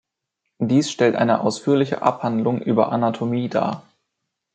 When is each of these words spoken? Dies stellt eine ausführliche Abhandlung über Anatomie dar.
Dies 0.57 0.89
stellt 0.89 1.15
eine 1.15 1.41
ausführliche 1.41 2.01
Abhandlung 2.01 2.59
über 2.59 2.91
Anatomie 2.91 3.49
dar. 3.49 3.83